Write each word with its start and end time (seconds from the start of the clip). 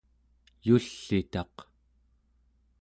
yull'itaq 0.65 1.55